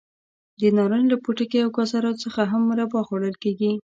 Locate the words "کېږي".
3.43-3.71